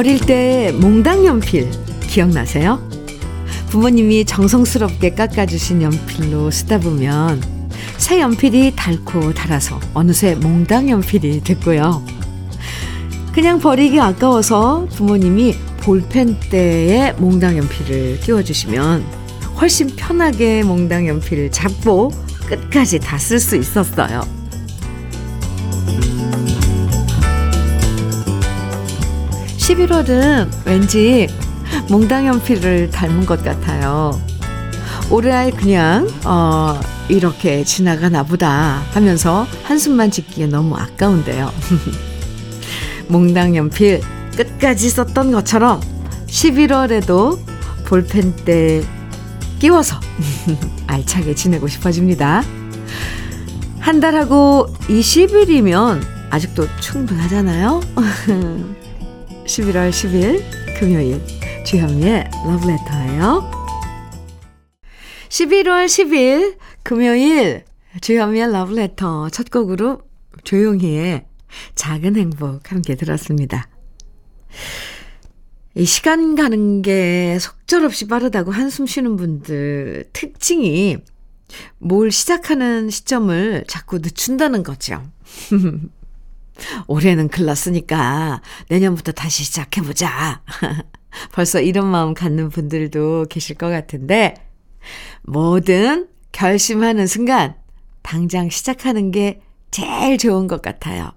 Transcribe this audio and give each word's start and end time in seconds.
어릴 0.00 0.18
때 0.18 0.72
몽당 0.80 1.26
연필 1.26 1.70
기억나세요? 2.00 2.80
부모님이 3.68 4.24
정성스럽게 4.24 5.10
깎아주신 5.10 5.82
연필로 5.82 6.50
쓰다 6.50 6.78
보면 6.78 7.42
새 7.98 8.18
연필이 8.18 8.72
닳고 8.74 9.34
닳아서 9.34 9.78
어느새 9.92 10.36
몽당 10.36 10.88
연필이 10.88 11.42
됐고요. 11.44 12.02
그냥 13.34 13.58
버리기 13.58 14.00
아까워서 14.00 14.86
부모님이 14.96 15.54
볼펜대에 15.82 17.12
몽당 17.18 17.58
연필을 17.58 18.20
끼워주시면 18.20 19.04
훨씬 19.60 19.94
편하게 19.96 20.62
몽당 20.62 21.08
연필을 21.08 21.50
잡고 21.50 22.10
끝까지 22.48 23.00
다 23.00 23.18
쓸 23.18 23.38
수 23.38 23.54
있었어요. 23.54 24.39
11월은 29.70 30.66
왠지 30.66 31.28
몽당 31.88 32.26
연필을 32.26 32.90
닮은 32.90 33.24
것 33.24 33.44
같아요. 33.44 34.20
올해 35.10 35.52
그냥 35.52 36.08
어 36.24 36.80
이렇게 37.08 37.62
지나가나 37.62 38.24
보다 38.24 38.82
하면서 38.90 39.46
한숨만 39.62 40.10
짓기에 40.10 40.46
너무 40.46 40.74
아까운데요. 40.76 41.52
몽당 43.06 43.54
연필 43.54 44.00
끝까지 44.36 44.90
썼던 44.90 45.30
것처럼 45.30 45.80
11월에도 46.26 47.38
볼펜때 47.86 48.82
끼워서 49.60 50.00
알차게 50.88 51.36
지내고 51.36 51.68
싶어집니다. 51.68 52.42
한 53.78 54.00
달하고 54.00 54.74
20일이면 54.88 56.02
아직도 56.30 56.66
충분하잖아요. 56.80 57.80
11월 59.50 59.90
10일 59.90 60.78
금요일 60.78 61.20
주현미의 61.66 62.30
러브레터예요. 62.46 63.50
11월 65.28 65.86
10일 65.86 66.56
금요일 66.84 67.64
주현미의 68.00 68.52
러브레터 68.52 69.28
첫 69.30 69.50
곡으로 69.50 70.02
조용히의 70.44 71.26
작은 71.74 72.14
행복 72.14 72.70
함께 72.70 72.94
들었습니다. 72.94 73.68
이 75.74 75.84
시간 75.84 76.36
가는 76.36 76.80
게 76.82 77.36
속절없이 77.40 78.06
빠르다고 78.06 78.52
한숨 78.52 78.86
쉬는 78.86 79.16
분들 79.16 80.10
특징이 80.12 80.96
뭘 81.78 82.12
시작하는 82.12 82.88
시점을 82.88 83.64
자꾸 83.66 83.98
늦춘다는 83.98 84.62
거죠. 84.62 85.02
올해는 86.86 87.28
글렀으니까 87.28 88.42
내년부터 88.68 89.12
다시 89.12 89.44
시작해보자. 89.44 90.42
벌써 91.32 91.60
이런 91.60 91.86
마음 91.86 92.14
갖는 92.14 92.50
분들도 92.50 93.26
계실 93.28 93.56
것 93.56 93.68
같은데, 93.68 94.34
뭐든 95.22 96.08
결심하는 96.32 97.06
순간 97.06 97.56
당장 98.02 98.48
시작하는 98.50 99.10
게 99.10 99.40
제일 99.70 100.18
좋은 100.18 100.46
것 100.46 100.62
같아요. 100.62 101.12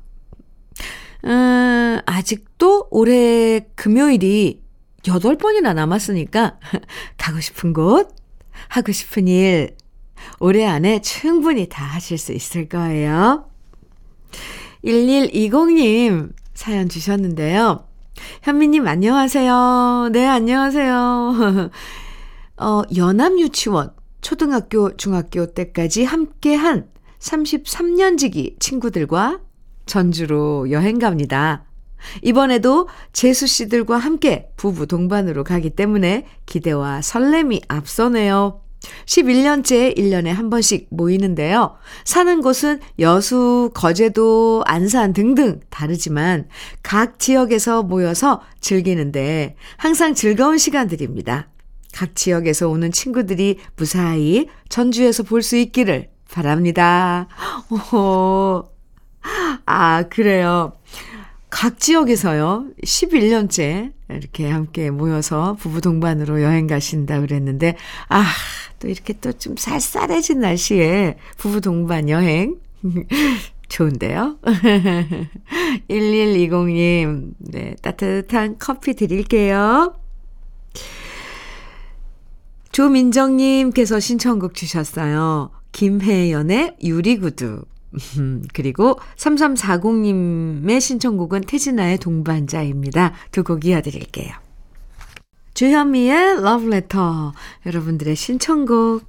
음, 1.26 2.00
아직도 2.06 2.88
올해 2.92 3.62
금요일이 3.76 4.62
8번이나 5.04 5.74
남았으니까 5.74 6.60
가고 7.18 7.40
싶은 7.40 7.74
곳, 7.74 8.16
하고 8.68 8.92
싶은 8.92 9.28
일, 9.28 9.76
올해 10.40 10.66
안에 10.66 11.02
충분히 11.02 11.68
다 11.68 11.84
하실 11.84 12.18
수 12.18 12.34
있을 12.34 12.70
거예요. 12.70 13.50
1120님 14.84 16.34
사연 16.54 16.90
주셨는데요. 16.90 17.88
현미님 18.44 18.88
안녕하세요. 18.88 20.10
네, 20.12 20.28
안녕하세요. 20.28 21.72
어, 22.58 22.82
연암유치원, 22.96 23.94
초등학교, 24.22 24.96
중학교 24.96 25.48
때까지 25.48 26.04
함께 26.04 26.56
한 26.56 26.90
33년지기 27.20 28.60
친구들과 28.60 29.40
전주로 29.86 30.70
여행 30.70 31.00
갑니다. 31.00 31.66
이번에도 32.22 32.90
재수 33.14 33.48
씨들과 33.48 33.98
함께 33.98 34.50
부부 34.58 34.88
동반으로 34.88 35.46
가기 35.46 35.72
때문에 35.72 36.26
기대와 36.46 37.02
설렘이 37.02 37.62
앞서네요. 37.70 38.62
11년째 39.06 39.98
1년에 39.98 40.28
한 40.28 40.50
번씩 40.50 40.88
모이는데요. 40.90 41.76
사는 42.06 42.42
곳은 42.42 42.80
여수, 43.00 43.72
거제도, 43.74 44.64
안산 44.66 45.14
등등 45.14 45.60
다르지만 45.70 46.48
각 46.82 47.20
지역에서 47.20 47.84
모여서 47.84 48.42
즐기는데 48.62 49.56
항상 49.78 50.14
즐거운 50.14 50.58
시간들입니다. 50.58 51.50
각 51.94 52.16
지역에서 52.16 52.70
오는 52.70 52.92
친구들이 52.92 53.60
무사히 53.76 54.48
전주에서 54.70 55.24
볼 55.24 55.44
수 55.44 55.58
있기를 55.58 56.10
바랍니다. 56.32 57.28
오, 57.94 58.64
아, 59.66 60.04
그래요. 60.10 60.74
각 61.50 61.80
지역에서요, 61.80 62.66
11년째 62.84 63.92
이렇게 64.10 64.50
함께 64.50 64.90
모여서 64.90 65.56
부부 65.60 65.82
동반으로 65.82 66.42
여행 66.42 66.66
가신다 66.66 67.20
그랬는데, 67.22 67.78
아, 68.10 68.26
또 68.84 68.90
이렇게 68.90 69.14
또 69.14 69.32
좀 69.32 69.56
쌀쌀해진 69.56 70.42
날씨에 70.42 71.18
부부 71.38 71.62
동반 71.62 72.10
여행. 72.10 72.58
좋은데요? 73.70 74.38
1120님, 75.90 77.34
네, 77.40 77.76
따뜻한 77.82 78.58
커피 78.60 78.94
드릴게요. 78.94 79.96
조민정님께서 82.74 84.00
신청곡 84.00 84.54
주셨어요. 84.54 85.50
김혜연의 85.72 86.76
유리구두. 86.84 87.64
그리고 88.54 89.00
3340님의 89.18 90.82
신청곡은 90.82 91.42
태진아의 91.42 92.00
동반자입니다. 92.00 93.14
두 93.32 93.44
곡 93.44 93.66
이어드릴게요. 93.66 94.43
주현미의 95.68 96.42
러브레터. 96.42 97.32
여러분들의 97.66 98.18
신청곡. 98.18 99.06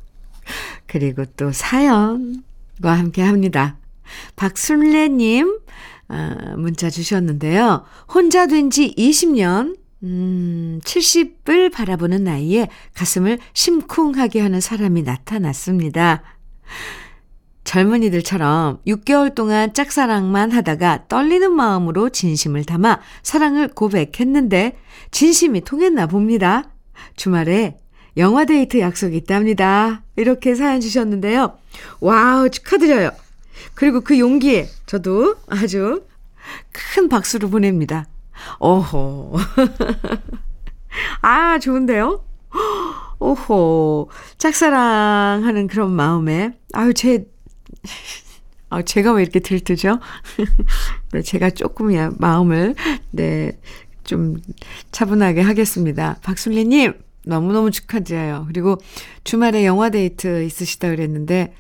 그리고 0.87 1.25
또 1.37 1.50
사연과 1.50 2.92
함께 2.92 3.22
합니다. 3.22 3.76
박순래님, 4.37 5.59
아, 6.06 6.54
문자 6.56 6.91
주셨는데요. 6.91 7.84
혼자 8.15 8.47
된 8.47 8.70
지 8.70 8.94
20년, 8.97 9.76
음, 10.04 10.78
70을 10.84 11.72
바라보는 11.72 12.22
나이에 12.22 12.69
가슴을 12.94 13.41
심쿵하게 13.53 14.41
하는 14.41 14.60
사람이 14.60 15.03
나타났습니다. 15.03 16.22
젊은이들처럼 17.74 18.78
6개월 18.86 19.34
동안 19.34 19.74
짝사랑만 19.74 20.52
하다가 20.52 21.06
떨리는 21.08 21.50
마음으로 21.50 22.08
진심을 22.08 22.64
담아 22.64 23.00
사랑을 23.24 23.66
고백했는데 23.66 24.78
진심이 25.10 25.60
통했나 25.60 26.06
봅니다. 26.06 26.70
주말에 27.16 27.76
영화 28.16 28.44
데이트 28.44 28.78
약속이 28.78 29.16
있답니다. 29.16 30.04
이렇게 30.14 30.54
사연 30.54 30.80
주셨는데요. 30.80 31.58
와우, 31.98 32.48
축하드려요. 32.48 33.10
그리고 33.74 34.02
그 34.02 34.20
용기에 34.20 34.68
저도 34.86 35.34
아주 35.48 36.04
큰 36.70 37.09
박수를 37.09 37.50
보냅니다. 37.50 38.06
오호. 38.60 39.36
아, 41.22 41.59
좋은데요? 41.59 42.24
오호. 43.18 44.10
짝사랑하는 44.38 45.66
그런 45.66 45.91
마음에, 45.91 46.53
아유, 46.72 46.94
제 46.94 47.24
아, 48.71 48.83
제가 48.83 49.13
왜 49.13 49.22
이렇게 49.22 49.41
들뜨죠? 49.41 50.01
네, 51.13 51.22
제가 51.22 51.51
조금이야 51.51 52.13
마음을, 52.19 52.75
네, 53.10 53.53
좀 54.03 54.41
차분하게 54.91 55.42
하겠습니다. 55.42 56.19
박순리 56.22 56.65
님, 56.65 56.95
너무너무 57.25 57.71
축하드려요. 57.71 58.45
그리고 58.48 58.78
주말에 59.22 59.65
영화 59.65 59.91
데이트 59.91 60.42
있으시다 60.42 60.91
그랬는데, 60.91 61.54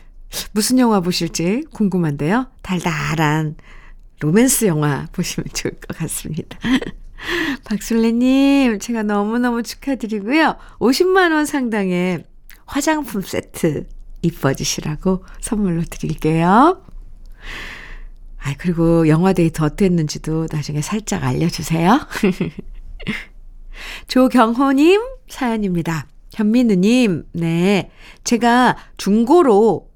무슨 0.52 0.78
영화 0.78 1.00
보실지 1.00 1.64
궁금한데요. 1.72 2.48
달달한 2.62 3.56
로맨스 4.20 4.64
영화 4.66 5.06
보시면 5.12 5.46
좋을 5.54 5.72
것 5.74 5.96
같습니다. 5.96 6.58
박순래님, 7.64 8.78
제가 8.78 9.02
너무너무 9.02 9.62
축하드리고요. 9.62 10.56
50만원 10.78 11.46
상당의 11.46 12.24
화장품 12.66 13.22
세트 13.22 13.86
이뻐지시라고 14.24 15.24
선물로 15.40 15.82
드릴게요. 15.88 16.82
아, 18.46 18.54
그리고 18.58 19.08
영화 19.08 19.32
데이트 19.32 19.62
어땠는지도 19.62 20.48
나중에 20.50 20.82
살짝 20.82 21.24
알려주세요. 21.24 22.00
조경호님 24.08 25.00
사연입니다. 25.28 26.06
현민우님, 26.32 27.24
네. 27.32 27.90
제가 28.24 28.76
중고로 28.96 29.88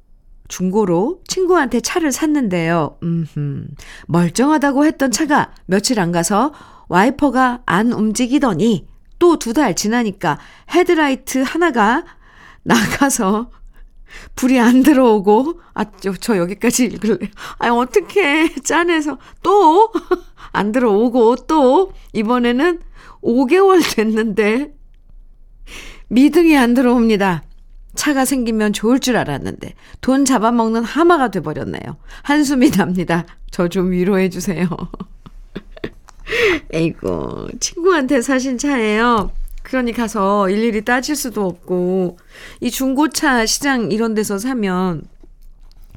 중고로 0.48 1.20
친구한테 1.26 1.80
차를 1.80 2.10
샀는데요. 2.12 2.96
음흠. 3.02 3.66
멀쩡하다고 4.06 4.86
했던 4.86 5.10
차가 5.10 5.52
며칠 5.66 6.00
안 6.00 6.10
가서 6.12 6.52
와이퍼가 6.88 7.62
안 7.66 7.92
움직이더니 7.92 8.86
또 9.18 9.36
두 9.36 9.52
달 9.52 9.74
지나니까 9.74 10.38
헤드라이트 10.70 11.42
하나가 11.42 12.04
나가서 12.62 13.50
불이 14.36 14.58
안 14.60 14.82
들어오고, 14.82 15.60
아, 15.74 15.84
저, 16.00 16.12
저 16.14 16.36
여기까지 16.36 16.84
읽을래. 16.86 17.30
아, 17.58 17.68
어떡해. 17.68 18.54
짠해서 18.64 19.18
또 19.42 19.90
안 20.52 20.72
들어오고 20.72 21.36
또 21.46 21.92
이번에는 22.14 22.80
5개월 23.22 23.96
됐는데 23.96 24.72
미등이 26.08 26.56
안 26.56 26.74
들어옵니다. 26.74 27.42
차가 27.94 28.24
생기면 28.24 28.72
좋을 28.72 29.00
줄 29.00 29.16
알았는데 29.16 29.74
돈 30.00 30.24
잡아먹는 30.24 30.84
하마가 30.84 31.30
돼버렸네요. 31.30 31.96
한숨이 32.22 32.70
납니다. 32.70 33.26
저 33.50 33.68
좀 33.68 33.90
위로해 33.90 34.30
주세요. 34.30 34.68
에이고 36.72 37.48
친구한테 37.60 38.22
사신 38.22 38.58
차예요. 38.58 39.32
그러니 39.68 39.92
가서 39.92 40.48
일일이 40.48 40.82
따질 40.84 41.14
수도 41.14 41.46
없고 41.46 42.18
이 42.60 42.70
중고차 42.70 43.44
시장 43.44 43.92
이런 43.92 44.14
데서 44.14 44.38
사면 44.38 45.02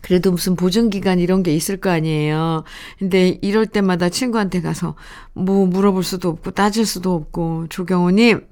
그래도 0.01 0.31
무슨 0.31 0.55
보증기간 0.55 1.19
이런 1.19 1.41
게 1.41 1.55
있을 1.55 1.77
거 1.77 1.89
아니에요. 1.89 2.63
근데 2.99 3.39
이럴 3.41 3.65
때마다 3.65 4.09
친구한테 4.09 4.61
가서 4.61 4.95
뭐 5.33 5.65
물어볼 5.67 6.03
수도 6.03 6.29
없고 6.29 6.51
따질 6.51 6.85
수도 6.85 7.13
없고 7.13 7.67
조경호님 7.69 8.45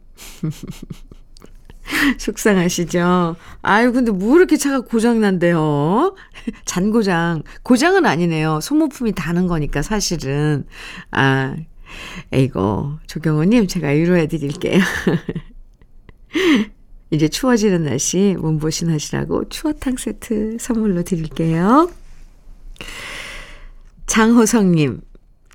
속상하시죠? 2.18 3.36
아유, 3.62 3.92
근데 3.92 4.12
뭐 4.12 4.38
이렇게 4.38 4.58
차가 4.58 4.80
고장난대요? 4.82 6.16
잔고장. 6.66 7.44
고장은 7.64 8.06
아니네요. 8.06 8.60
소모품이 8.62 9.14
다는 9.14 9.48
거니까, 9.48 9.82
사실은. 9.82 10.66
아, 11.12 11.56
에이고, 12.32 13.00
조경호님, 13.08 13.68
제가 13.68 13.90
위로해 13.90 14.28
드릴게요. 14.28 14.80
이제 17.12 17.28
추워지는 17.28 17.86
날씨 17.86 18.36
몸보신 18.40 18.90
하시라고 18.92 19.50
추어탕 19.50 19.98
세트 19.98 20.58
선물로 20.60 21.04
드릴게요. 21.04 21.90
장호성님, 24.06 25.02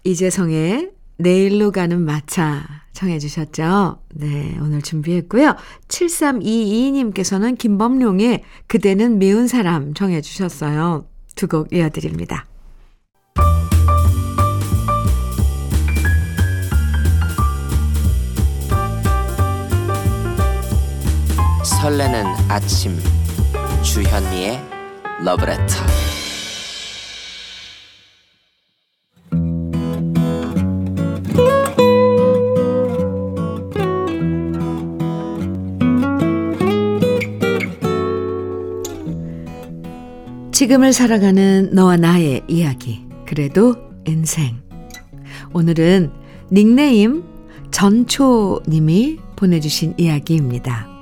이재성의 0.04 0.90
내일로 1.16 1.70
가는 1.70 2.00
마차 2.04 2.64
청해 2.92 3.19
주셨죠? 3.19 3.98
네, 4.14 4.56
오늘 4.60 4.82
준비했고요. 4.82 5.56
7322님께서는 5.88 7.58
김범룡의 7.58 8.42
그대는 8.66 9.19
미운 9.19 9.48
사람 9.48 9.94
청해 9.94 10.20
주셨어요. 10.20 11.06
두 11.34 11.48
곡 11.48 11.72
이어드립니다. 11.72 12.46
설레는 21.84 22.25
아침 22.48 22.98
주현미의 23.82 24.58
러브레터 25.22 25.75
지금을 40.52 40.94
살아가는 40.94 41.69
너와 41.75 41.98
나의 41.98 42.44
이야기. 42.48 43.04
그래도 43.26 43.76
인생. 44.06 44.62
오늘은 45.52 46.10
닉네임 46.50 47.25
전초님이 47.72 49.19
보내주신 49.36 49.92
이야기입니다. 49.98 50.94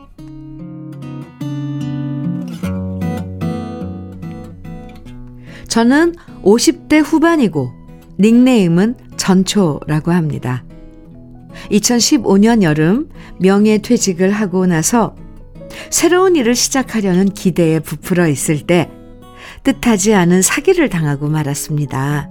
저는 5.72 6.14
50대 6.44 7.02
후반이고 7.02 7.72
닉네임은 8.20 8.94
전초라고 9.16 10.12
합니다. 10.12 10.64
2015년 11.70 12.60
여름 12.60 13.08
명예 13.40 13.78
퇴직을 13.78 14.32
하고 14.32 14.66
나서 14.66 15.16
새로운 15.88 16.36
일을 16.36 16.54
시작하려는 16.54 17.30
기대에 17.30 17.80
부풀어 17.80 18.28
있을 18.28 18.66
때 18.66 18.90
뜻하지 19.64 20.12
않은 20.12 20.42
사기를 20.42 20.90
당하고 20.90 21.28
말았습니다. 21.28 22.28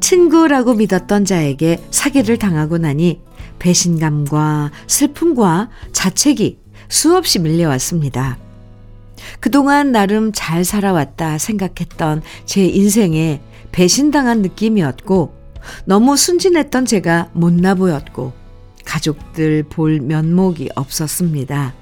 친구라고 0.00 0.72
믿었던 0.72 1.26
자에게 1.26 1.82
사기를 1.90 2.38
당하고 2.38 2.78
나니 2.78 3.20
배신감과 3.58 4.70
슬픔과 4.86 5.68
자책이 5.92 6.60
수없이 6.88 7.40
밀려왔습니다. 7.40 8.45
그동안 9.40 9.92
나름 9.92 10.32
잘 10.32 10.64
살아왔다 10.64 11.38
생각했던 11.38 12.22
제 12.44 12.64
인생에 12.64 13.40
배신당한 13.72 14.42
느낌이었고, 14.42 15.34
너무 15.84 16.16
순진했던 16.16 16.86
제가 16.86 17.30
못나 17.32 17.74
보였고, 17.74 18.32
가족들 18.84 19.64
볼 19.64 20.00
면목이 20.00 20.70
없었습니다. 20.74 21.74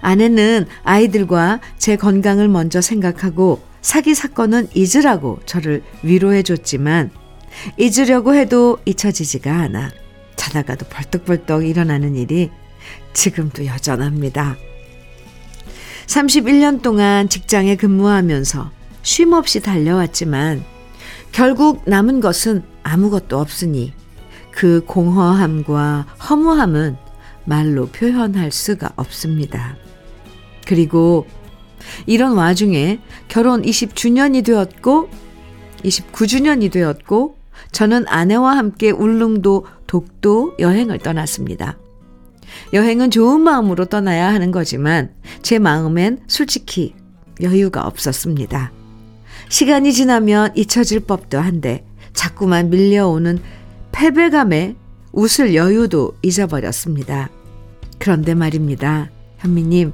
아내는 0.00 0.66
아이들과 0.82 1.60
제 1.78 1.96
건강을 1.96 2.48
먼저 2.48 2.80
생각하고 2.80 3.62
사기 3.80 4.14
사건은 4.14 4.68
잊으라고 4.74 5.38
저를 5.46 5.82
위로해 6.02 6.42
줬지만 6.42 7.10
잊으려고 7.78 8.34
해도 8.34 8.78
잊혀지지가 8.84 9.52
않아 9.52 9.90
자다가도 10.34 10.86
벌떡벌떡 10.88 11.66
일어나는 11.66 12.16
일이 12.16 12.50
지금도 13.12 13.66
여전합니다. 13.66 14.56
31년 16.06 16.82
동안 16.82 17.28
직장에 17.28 17.76
근무하면서 17.76 18.70
쉼 19.02 19.32
없이 19.34 19.60
달려왔지만 19.60 20.64
결국 21.32 21.82
남은 21.86 22.20
것은 22.20 22.62
아무것도 22.82 23.38
없으니 23.38 23.92
그 24.50 24.82
공허함과 24.86 26.06
허무함은 26.30 26.96
말로 27.44 27.86
표현할 27.86 28.50
수가 28.50 28.92
없습니다. 28.96 29.76
그리고 30.66 31.26
이런 32.06 32.32
와중에 32.34 33.00
결혼 33.28 33.62
20주년이 33.62 34.44
되었고 34.44 35.08
29주년이 35.84 36.72
되었고 36.72 37.36
저는 37.70 38.06
아내와 38.08 38.56
함께 38.56 38.90
울릉도 38.90 39.66
독도 39.86 40.54
여행을 40.58 40.98
떠났습니다. 40.98 41.76
여행은 42.72 43.10
좋은 43.10 43.40
마음으로 43.40 43.86
떠나야 43.86 44.32
하는 44.32 44.50
거지만 44.50 45.10
제 45.42 45.58
마음엔 45.58 46.20
솔직히 46.26 46.94
여유가 47.40 47.86
없었습니다. 47.86 48.72
시간이 49.48 49.92
지나면 49.92 50.52
잊혀질 50.56 51.00
법도 51.00 51.38
한데 51.38 51.84
자꾸만 52.12 52.70
밀려오는 52.70 53.38
패배감에 53.92 54.76
웃을 55.12 55.54
여유도 55.54 56.14
잊어버렸습니다. 56.22 57.30
그런데 57.98 58.34
말입니다. 58.34 59.10
현미님, 59.38 59.92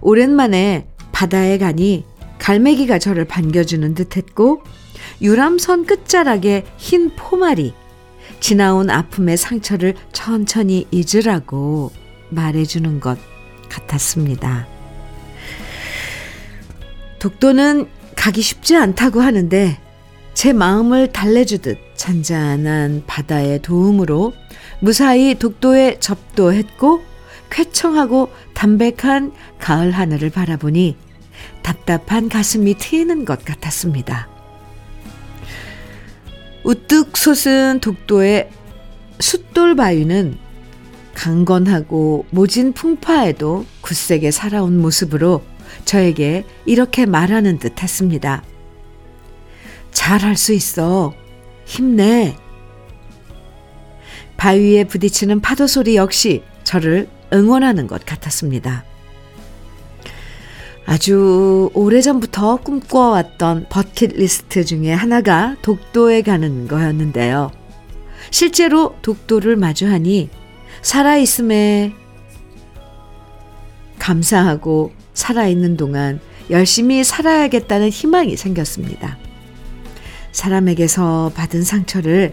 오랜만에 0.00 0.88
바다에 1.12 1.58
가니 1.58 2.04
갈매기가 2.38 2.98
저를 2.98 3.24
반겨주는 3.24 3.94
듯 3.94 4.16
했고, 4.16 4.62
유람선 5.22 5.86
끝자락에 5.86 6.64
흰 6.76 7.10
포말이 7.16 7.72
지나온 8.40 8.90
아픔의 8.90 9.36
상처를 9.36 9.94
천천히 10.12 10.86
잊으라고 10.90 11.90
말해주는 12.30 13.00
것 13.00 13.18
같았습니다. 13.68 14.66
독도는 17.18 17.88
가기 18.16 18.42
쉽지 18.42 18.76
않다고 18.76 19.20
하는데 19.20 19.78
제 20.34 20.52
마음을 20.52 21.12
달래주듯 21.12 21.78
잔잔한 21.96 23.02
바다의 23.06 23.60
도움으로 23.62 24.32
무사히 24.80 25.34
독도에 25.34 25.98
접도했고 25.98 27.02
쾌청하고 27.50 28.30
담백한 28.54 29.32
가을 29.58 29.90
하늘을 29.90 30.30
바라보니 30.30 30.96
답답한 31.62 32.28
가슴이 32.28 32.74
트이는 32.78 33.24
것 33.24 33.44
같았습니다. 33.44 34.37
우뚝 36.68 37.16
솟은 37.16 37.80
독도의 37.80 38.50
숫돌 39.20 39.74
바위는 39.74 40.36
강건하고 41.14 42.26
모진 42.28 42.74
풍파에도 42.74 43.64
굳세게 43.80 44.30
살아온 44.30 44.78
모습으로 44.78 45.42
저에게 45.86 46.44
이렇게 46.66 47.06
말하는 47.06 47.58
듯 47.58 47.82
했습니다. 47.82 48.42
잘할 49.92 50.36
수 50.36 50.52
있어. 50.52 51.14
힘내. 51.64 52.36
바위에 54.36 54.84
부딪히는 54.84 55.40
파도 55.40 55.66
소리 55.66 55.96
역시 55.96 56.42
저를 56.64 57.08
응원하는 57.32 57.86
것 57.86 58.04
같았습니다. 58.04 58.84
아주 60.88 61.70
오래전부터 61.74 62.56
꿈꿔왔던 62.62 63.66
버킷리스트 63.68 64.64
중에 64.64 64.90
하나가 64.90 65.54
독도에 65.60 66.22
가는 66.22 66.66
거였는데요. 66.66 67.50
실제로 68.30 68.94
독도를 69.02 69.56
마주하니 69.56 70.30
살아있음에 70.80 71.92
감사하고 73.98 74.92
살아있는 75.12 75.76
동안 75.76 76.20
열심히 76.48 77.04
살아야겠다는 77.04 77.90
희망이 77.90 78.38
생겼습니다. 78.38 79.18
사람에게서 80.32 81.32
받은 81.34 81.64
상처를 81.64 82.32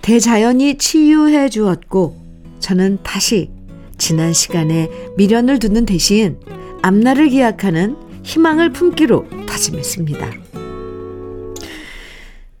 대자연이 0.00 0.78
치유해 0.78 1.50
주었고, 1.50 2.16
저는 2.60 3.00
다시 3.02 3.50
지난 3.98 4.32
시간에 4.32 4.88
미련을 5.18 5.58
두는 5.58 5.84
대신 5.84 6.38
앞날을 6.82 7.28
기약하는 7.28 7.96
희망을 8.22 8.70
품기로 8.70 9.26
다짐했습니다. 9.46 10.30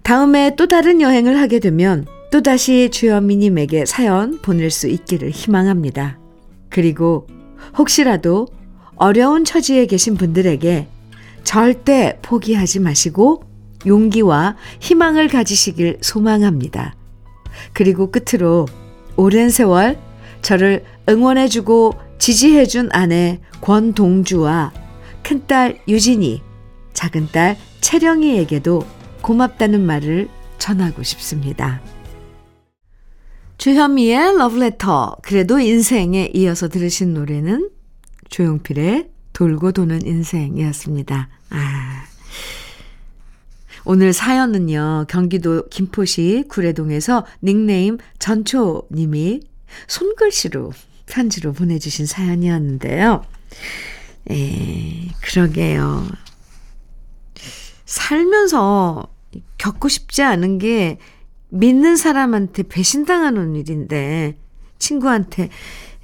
다음에 0.02 0.54
또 0.56 0.66
다른 0.66 1.00
여행을 1.00 1.38
하게 1.38 1.58
되면 1.60 2.06
또다시 2.30 2.90
주현미님에게 2.90 3.86
사연 3.86 4.38
보낼 4.40 4.70
수 4.70 4.88
있기를 4.88 5.30
희망합니다. 5.30 6.18
그리고 6.68 7.26
혹시라도 7.76 8.46
어려운 8.96 9.44
처지에 9.44 9.86
계신 9.86 10.16
분들에게 10.16 10.86
절대 11.42 12.18
포기하지 12.22 12.80
마시고 12.80 13.42
용기와 13.86 14.56
희망을 14.80 15.28
가지시길 15.28 15.98
소망합니다. 16.02 16.94
그리고 17.72 18.10
끝으로 18.10 18.66
오랜 19.16 19.48
세월 19.48 19.98
저를 20.42 20.84
응원해주고 21.08 21.94
지지해준 22.20 22.90
아내 22.92 23.40
권동주와 23.62 24.72
큰딸 25.22 25.80
유진이, 25.88 26.42
작은딸 26.92 27.56
채령이에게도 27.80 28.86
고맙다는 29.22 29.80
말을 29.80 30.28
전하고 30.58 31.02
싶습니다. 31.02 31.80
주현미의 33.56 34.36
러브레터, 34.36 35.16
그래도 35.22 35.58
인생에 35.60 36.30
이어서 36.34 36.68
들으신 36.68 37.14
노래는 37.14 37.70
조용필의 38.28 39.08
돌고 39.32 39.72
도는 39.72 40.06
인생이었습니다. 40.06 41.28
아. 41.48 42.04
오늘 43.86 44.12
사연은요, 44.12 45.06
경기도 45.08 45.66
김포시 45.70 46.44
구례동에서 46.48 47.24
닉네임 47.42 47.96
전초님이 48.18 49.40
손글씨로 49.88 50.72
편지로 51.10 51.52
보내주신 51.52 52.06
사연이었는데요. 52.06 53.24
에, 54.30 55.08
그러게요. 55.20 56.06
살면서 57.84 59.08
겪고 59.58 59.88
싶지 59.88 60.22
않은 60.22 60.58
게 60.58 60.98
믿는 61.48 61.96
사람한테 61.96 62.62
배신당하는 62.62 63.56
일인데, 63.56 64.36
친구한테 64.78 65.50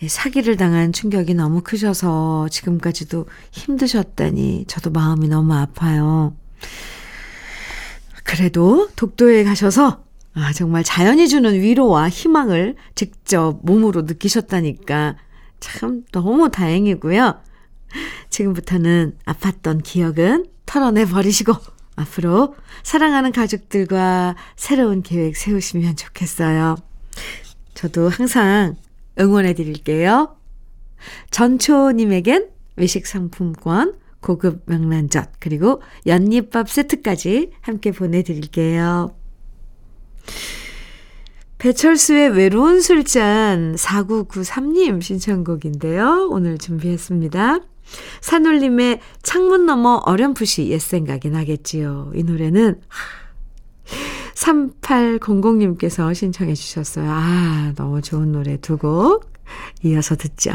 사기를 0.07 0.57
당한 0.57 0.93
충격이 0.93 1.35
너무 1.35 1.63
크셔서 1.63 2.49
지금까지도 2.51 3.27
힘드셨다니 3.53 4.65
저도 4.67 4.91
마음이 4.91 5.29
너무 5.29 5.55
아파요. 5.55 6.37
그래도 8.25 8.89
독도에 8.97 9.45
가셔서 9.45 10.06
아, 10.38 10.52
정말 10.52 10.85
자연이 10.85 11.28
주는 11.28 11.55
위로와 11.55 12.11
희망을 12.11 12.76
직접 12.95 13.59
몸으로 13.62 14.02
느끼셨다니까 14.02 15.16
참 15.61 16.05
너무 16.12 16.50
다행이고요. 16.50 17.40
지금부터는 18.28 19.16
아팠던 19.25 19.81
기억은 19.83 20.45
털어내 20.66 21.07
버리시고 21.07 21.55
앞으로 21.97 22.55
사랑하는 22.83 23.33
가족들과 23.33 24.37
새로운 24.57 25.02
계획 25.02 25.38
세우시면 25.38 25.97
좋겠어요. 25.97 26.76
저도 27.73 28.11
항상 28.11 28.76
응원해 29.19 29.55
드릴게요. 29.55 30.37
전초님에겐 31.31 32.50
외식 32.76 33.07
상품권, 33.07 33.95
고급 34.21 34.64
명란젓, 34.66 35.33
그리고 35.40 35.81
연잎밥 36.07 36.69
세트까지 36.69 37.52
함께 37.62 37.90
보내드릴게요. 37.90 39.16
배철수의 41.59 42.30
외로운 42.30 42.80
술잔 42.80 43.76
4993님 43.76 45.00
신청곡인데요. 45.02 46.28
오늘 46.30 46.59
준비했습니다. 46.59 47.61
산울림의 48.21 49.00
창문 49.23 49.64
너머 49.66 50.02
어렴풋이 50.04 50.68
옛 50.71 50.78
생각이 50.78 51.30
나겠지요. 51.30 52.12
이 52.14 52.25
노래는 52.25 52.80
3800님께서 54.35 56.14
신청해 56.14 56.54
주셨어요. 56.54 57.06
아, 57.09 57.73
너무 57.76 58.02
좋은 58.02 58.33
노래 58.33 58.56
두 58.59 58.76
곡 58.76 59.30
이어서 59.83 60.14
듣죠. 60.16 60.52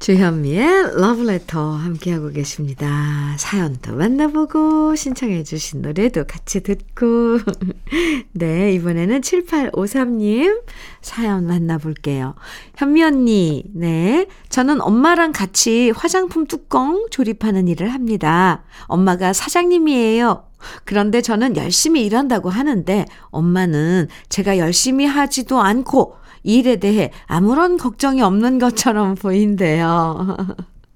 주현미의 0.00 0.98
러브레터 0.98 1.72
함께하고 1.72 2.30
계십니다. 2.30 3.34
사연도 3.36 3.94
만나보고 3.94 4.96
신청해 4.96 5.42
주신 5.42 5.82
노래도 5.82 6.24
같이 6.24 6.62
듣고 6.62 7.38
네 8.32 8.72
이번에는 8.72 9.20
7853님 9.20 10.62
사연 11.02 11.46
만나볼게요. 11.46 12.34
현미 12.78 13.02
언니 13.02 13.64
네 13.74 14.26
저는 14.48 14.80
엄마랑 14.80 15.32
같이 15.32 15.90
화장품 15.90 16.46
뚜껑 16.46 17.06
조립하는 17.10 17.68
일을 17.68 17.92
합니다. 17.92 18.64
엄마가 18.86 19.34
사장님이에요. 19.34 20.44
그런데 20.84 21.20
저는 21.20 21.56
열심히 21.56 22.06
일한다고 22.06 22.48
하는데 22.48 23.04
엄마는 23.30 24.08
제가 24.30 24.56
열심히 24.56 25.04
하지도 25.04 25.60
않고 25.60 26.16
일에 26.42 26.76
대해 26.76 27.10
아무런 27.26 27.76
걱정이 27.76 28.22
없는 28.22 28.58
것처럼 28.58 29.14
보인대요. 29.14 30.36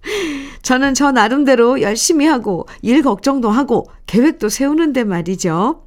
저는 0.62 0.94
저 0.94 1.12
나름대로 1.12 1.80
열심히 1.82 2.26
하고 2.26 2.66
일 2.82 3.02
걱정도 3.02 3.50
하고 3.50 3.86
계획도 4.06 4.48
세우는데 4.48 5.04
말이죠. 5.04 5.86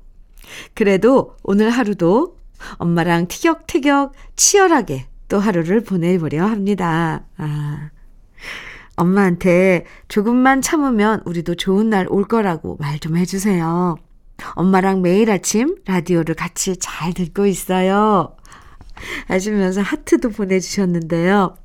그래도 0.73 1.35
오늘 1.43 1.69
하루도 1.69 2.37
엄마랑 2.77 3.27
티격태격 3.27 4.13
치열하게 4.35 5.07
또 5.29 5.39
하루를 5.39 5.81
보내보려 5.83 6.45
합니다. 6.45 7.25
아. 7.37 7.89
엄마한테 8.95 9.85
조금만 10.07 10.61
참으면 10.61 11.21
우리도 11.25 11.55
좋은 11.55 11.89
날 11.89 12.07
올 12.09 12.23
거라고 12.27 12.77
말 12.79 12.97
좀 12.99 13.15
해주세요. 13.17 13.95
엄마랑 14.53 15.01
매일 15.01 15.29
아침 15.31 15.75
라디오를 15.85 16.35
같이 16.35 16.77
잘 16.77 17.13
듣고 17.13 17.45
있어요. 17.45 18.35
하시면서 19.27 19.81
하트도 19.81 20.29
보내주셨는데요. 20.29 21.55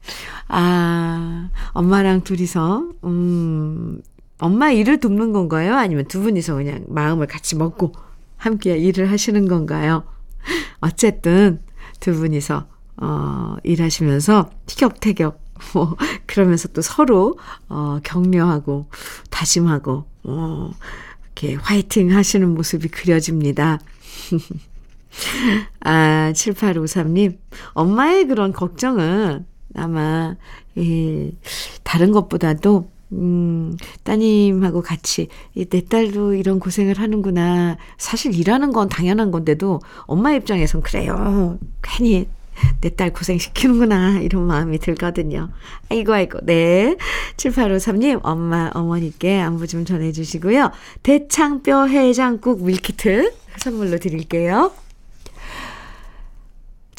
아, 0.48 1.50
엄마랑 1.72 2.22
둘이서, 2.22 2.90
음, 3.04 4.00
엄마 4.38 4.70
일을 4.70 4.98
돕는 4.98 5.32
건가요? 5.32 5.74
아니면 5.76 6.06
두 6.06 6.20
분이서 6.20 6.54
그냥 6.54 6.84
마음을 6.88 7.26
같이 7.26 7.56
먹고 7.56 7.92
함께 8.36 8.76
일을 8.76 9.10
하시는 9.10 9.46
건가요? 9.46 10.04
어쨌든 10.80 11.60
두 12.00 12.14
분이서, 12.14 12.66
어, 12.96 13.56
일하시면서 13.62 14.50
티격태격, 14.66 15.40
뭐, 15.74 15.96
그러면서 16.26 16.68
또 16.68 16.82
서로, 16.82 17.38
어, 17.68 18.00
격려하고, 18.02 18.88
다짐하고, 19.30 20.04
어, 20.24 20.70
이렇게 21.24 21.54
화이팅 21.54 22.14
하시는 22.14 22.52
모습이 22.52 22.88
그려집니다. 22.88 23.78
아, 25.80 26.32
7853님, 26.34 27.38
엄마의 27.72 28.26
그런 28.26 28.52
걱정은 28.52 29.46
아마, 29.74 30.36
예, 30.78 31.32
다른 31.82 32.12
것보다도, 32.12 32.90
음, 33.12 33.76
따님하고 34.04 34.82
같이, 34.82 35.28
내 35.54 35.82
딸도 35.84 36.34
이런 36.34 36.58
고생을 36.58 36.98
하는구나. 36.98 37.76
사실 37.98 38.34
일하는 38.38 38.72
건 38.72 38.88
당연한 38.88 39.30
건데도, 39.30 39.80
엄마 40.02 40.32
입장에선 40.32 40.82
그래요. 40.82 41.58
괜히 41.82 42.26
내딸 42.80 43.12
고생시키는구나. 43.12 44.20
이런 44.20 44.46
마음이 44.46 44.78
들거든요. 44.78 45.50
아이고, 45.88 46.12
아이고. 46.12 46.38
네. 46.42 46.96
7853님, 47.36 48.20
엄마, 48.22 48.70
어머니께 48.74 49.40
안부 49.40 49.66
좀 49.66 49.84
전해주시고요. 49.84 50.70
대창뼈 51.02 51.86
해장국 51.86 52.62
밀키트 52.62 53.32
선물로 53.58 53.98
드릴게요. 53.98 54.72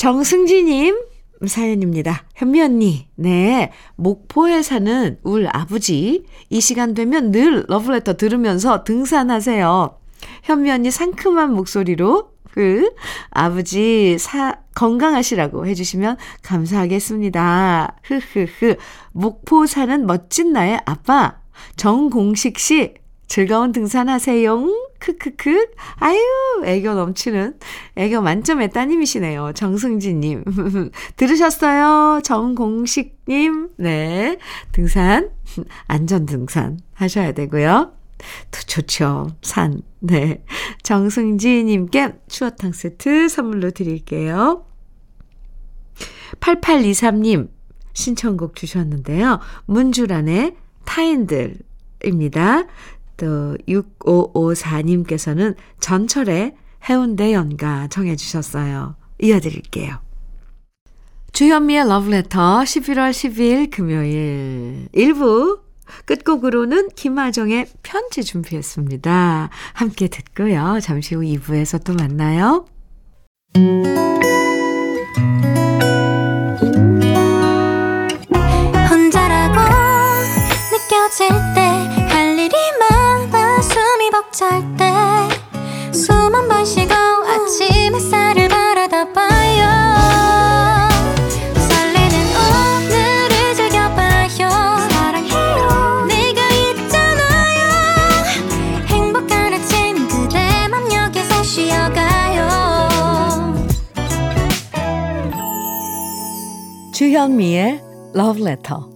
정승지님 0.03 0.99
사연입니다. 1.47 2.25
현미 2.35 2.61
언니, 2.61 3.07
네. 3.15 3.71
목포에 3.95 4.61
사는 4.61 5.17
울 5.23 5.47
아버지. 5.49 6.25
이 6.49 6.59
시간 6.59 6.93
되면 6.93 7.31
늘 7.31 7.63
러브레터 7.69 8.17
들으면서 8.17 8.83
등산하세요. 8.83 9.97
현미 10.43 10.71
언니 10.71 10.91
상큼한 10.91 11.53
목소리로 11.53 12.31
그 12.51 12.91
아버지 13.29 14.17
사, 14.19 14.57
건강하시라고 14.75 15.67
해주시면 15.67 16.17
감사하겠습니다. 16.41 17.95
흐흐흐. 18.03 18.75
목포 19.13 19.67
사는 19.67 20.05
멋진 20.05 20.51
나의 20.51 20.81
아빠. 20.85 21.37
정공식 21.77 22.59
씨, 22.59 22.95
즐거운 23.27 23.71
등산하세요. 23.71 24.67
크크크. 25.03 25.71
아유, 25.97 26.17
애교 26.63 26.93
넘치는, 26.93 27.59
애교 27.97 28.21
만점의 28.21 28.71
따님이시네요. 28.71 29.51
정승진 29.53 30.21
님. 30.21 30.43
들으셨어요? 31.17 32.21
정공식 32.23 33.17
님. 33.27 33.69
네. 33.77 34.37
등산, 34.71 35.29
안전 35.87 36.25
등산 36.25 36.79
하셔야 36.93 37.33
되고요. 37.33 37.91
좋죠. 38.67 39.27
산. 39.41 39.81
네. 39.99 40.45
정승지 40.83 41.65
님께 41.65 42.13
추어탕 42.29 42.71
세트 42.71 43.27
선물로 43.27 43.71
드릴게요. 43.71 44.65
8823님 46.39 47.49
신청곡 47.93 48.55
주셨는데요. 48.55 49.39
문주란의 49.65 50.55
타인들입니다. 50.85 52.67
또 53.17 53.57
6554님께서는 53.67 55.55
전철의 55.79 56.55
해운대 56.89 57.33
연가 57.33 57.87
정해 57.87 58.15
주셨어요. 58.15 58.95
이어드릴게요. 59.21 59.99
주현미의 61.31 61.87
러브레터 61.87 62.61
11월 62.61 63.11
10일 63.11 63.71
금요일 63.71 64.87
1부 64.93 65.61
끝곡으로는 66.05 66.89
김하정의 66.95 67.67
편지 67.81 68.23
준비했습니다. 68.23 69.49
함께 69.73 70.07
듣고요. 70.07 70.79
잠시 70.81 71.15
후 71.15 71.21
2부에서 71.21 71.83
또 71.83 71.93
만나요. 71.93 72.65
혼자라고 78.89 79.59
느껴질 80.71 81.29
때 81.55 82.02
벅찰 84.33 84.63
때숨 85.91 86.33
한 86.33 86.47
번 86.47 86.65
쉬고 86.65 86.93
주현미의 106.93 107.81
Letter. 108.39 108.92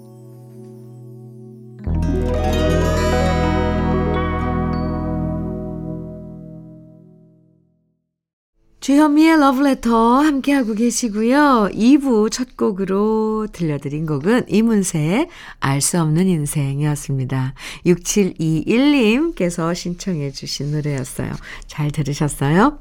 주현미의 8.87 9.33
Letter 9.33 9.93
함께하고 9.93 10.73
계시고요. 10.73 11.71
2부 11.73 12.31
첫 12.31 12.55
곡으로 12.55 13.47
들려드린 13.51 14.05
곡은 14.05 14.45
이문세의 14.47 15.27
알 15.59 15.81
수 15.81 15.99
없는 15.99 16.27
인생이었습니다. 16.27 17.53
6721님께서 17.85 19.75
신청해 19.75 20.31
주신 20.31 20.71
노래였어요. 20.71 21.33
잘 21.67 21.91
들으셨어요? 21.91 22.79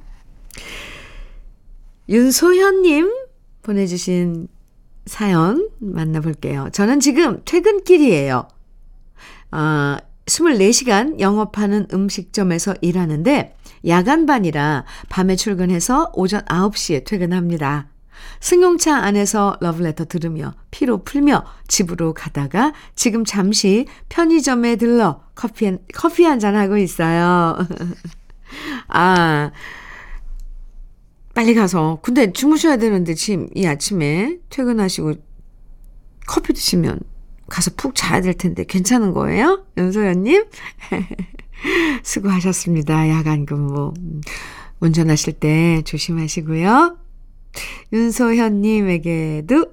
윤소현님 2.08 3.12
보내주신 3.64 4.46
사연 5.06 5.68
만나볼게요. 5.80 6.68
저는 6.70 7.00
지금 7.00 7.42
퇴근길이에요. 7.44 8.46
아, 9.50 9.98
24시간 10.26 11.18
영업하는 11.18 11.88
음식점에서 11.92 12.76
일하는데 12.80 13.56
야간반이라 13.86 14.84
밤에 15.08 15.36
출근해서 15.36 16.12
오전 16.14 16.44
9시에 16.44 17.04
퇴근합니다. 17.04 17.88
승용차 18.40 18.96
안에서 18.96 19.56
러브레터 19.60 20.06
들으며 20.06 20.54
피로 20.70 21.02
풀며 21.02 21.44
집으로 21.68 22.14
가다가 22.14 22.72
지금 22.94 23.24
잠시 23.24 23.86
편의점에 24.08 24.76
들러 24.76 25.22
커피, 25.34 25.76
커피 25.94 26.24
한잔 26.24 26.56
하고 26.56 26.76
있어요. 26.76 27.56
아, 28.88 29.50
빨리 31.34 31.54
가서. 31.54 31.98
근데 32.02 32.32
주무셔야 32.32 32.78
되는데 32.78 33.14
지금 33.14 33.48
이 33.54 33.66
아침에 33.66 34.38
퇴근하시고 34.48 35.14
커피 36.26 36.52
드시면 36.54 37.00
가서 37.48 37.70
푹 37.76 37.94
자야 37.94 38.20
될 38.22 38.34
텐데 38.34 38.64
괜찮은 38.64 39.12
거예요? 39.12 39.66
윤소연님? 39.76 40.44
수고하셨습니다. 42.02 43.08
야간 43.08 43.46
근무. 43.46 43.92
운전하실 44.80 45.34
때 45.34 45.82
조심하시고요. 45.82 46.98
윤소현님에게도 47.92 49.66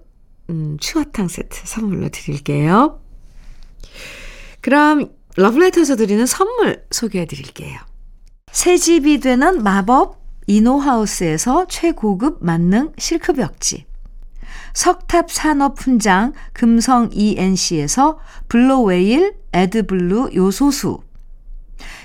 음, 0.49 0.77
추어탕 0.79 1.27
세트 1.27 1.61
선물로 1.65 2.09
드릴게요. 2.09 3.01
그럼 4.61 5.11
러브레터에서 5.35 5.95
드리는 5.95 6.25
선물 6.25 6.85
소개해 6.91 7.25
드릴게요. 7.25 7.79
새 8.51 8.77
집이 8.77 9.19
되는 9.19 9.63
마법 9.63 10.21
이노하우스에서 10.47 11.65
최고급 11.67 12.43
만능 12.43 12.93
실크벽지. 12.97 13.85
석탑 14.73 15.31
산업 15.31 15.79
훈장 15.79 16.33
금성 16.51 17.09
ENC에서 17.11 18.19
블로웨일 18.47 19.35
에드블루 19.53 20.31
요소수. 20.35 21.01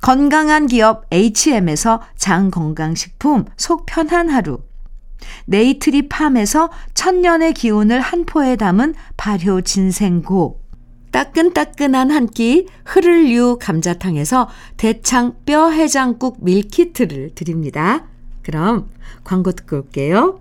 건강한 0.00 0.66
기업 0.66 1.04
H&M에서 1.12 2.00
장건강식품 2.16 3.44
속 3.56 3.86
편한 3.86 4.28
하루. 4.28 4.60
네이트리 5.46 6.08
팜에서 6.08 6.70
천년의 6.94 7.54
기운을 7.54 8.00
한 8.00 8.24
포에 8.24 8.56
담은 8.56 8.94
발효 9.16 9.60
진생고. 9.60 10.60
따끈따끈한 11.12 12.10
한 12.10 12.26
끼 12.28 12.66
흐를유 12.84 13.58
감자탕에서 13.60 14.48
대창 14.76 15.34
뼈 15.44 15.70
해장국 15.70 16.38
밀키트를 16.44 17.34
드립니다. 17.34 18.06
그럼 18.42 18.88
광고 19.24 19.52
듣고 19.52 19.76
올게요. 19.78 20.40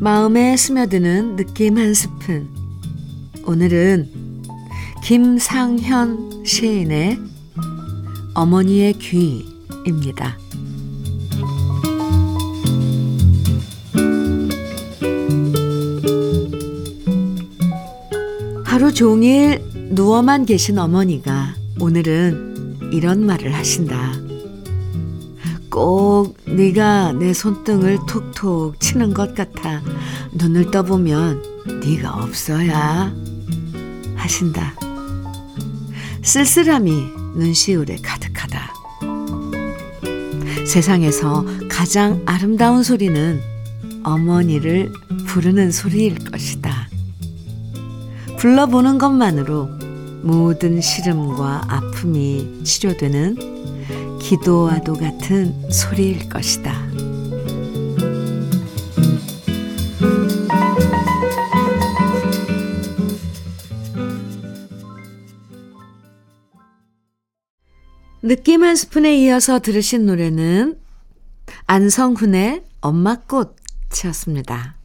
마음에 0.00 0.56
스며드는 0.56 1.34
느낌 1.34 1.76
한 1.76 1.92
스푼. 1.92 2.48
오늘은 3.44 4.08
김상현 5.02 6.44
시인의 6.44 7.18
어머니의 8.34 8.92
귀입니다. 8.94 10.38
하루 18.64 18.92
종일 18.92 19.60
누워만 19.90 20.46
계신 20.46 20.78
어머니가 20.78 21.56
오늘은 21.80 22.92
이런 22.92 23.26
말을 23.26 23.52
하신다. 23.52 24.27
꼭 25.70 26.36
네가 26.46 27.12
내 27.12 27.32
손등을 27.32 27.98
톡톡 28.06 28.80
치는 28.80 29.14
것 29.14 29.34
같아 29.34 29.82
눈을 30.32 30.70
떠보면 30.70 31.42
네가 31.82 32.22
없어야 32.22 33.12
하신다. 34.14 34.74
쓸쓸함이 36.22 36.92
눈시울에 37.36 37.96
가득하다. 38.02 38.74
세상에서 40.66 41.44
가장 41.70 42.22
아름다운 42.26 42.82
소리는 42.82 43.40
어머니를 44.04 44.92
부르는 45.26 45.70
소리일 45.70 46.18
것이다. 46.30 46.88
불러보는 48.38 48.98
것만으로 48.98 49.68
모든 50.22 50.80
시름과 50.80 51.64
아픔이 51.68 52.62
치료되는 52.64 53.57
기도와도 54.28 54.92
같은 54.92 55.70
소리일 55.70 56.28
것이다. 56.28 56.86
느낌 68.20 68.64
한 68.64 68.76
스푼에 68.76 69.16
이어서 69.16 69.60
들으신 69.60 70.04
노래는 70.04 70.78
안성훈의 71.64 72.64
엄마꽃이었습니다. 72.82 74.76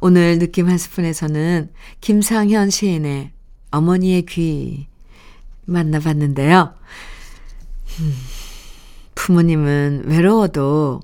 오늘 0.00 0.38
느낌 0.38 0.68
한 0.68 0.78
스푼에서는 0.78 1.72
김상현 2.00 2.70
시인의 2.70 3.32
어머니의 3.72 4.26
귀 4.26 4.86
만나봤는데요. 5.64 6.72
음, 7.98 8.14
부모님은 9.20 10.04
외로워도 10.06 11.02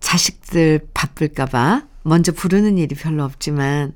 자식들 0.00 0.88
바쁠까봐 0.94 1.86
먼저 2.04 2.32
부르는 2.32 2.78
일이 2.78 2.94
별로 2.94 3.22
없지만 3.24 3.94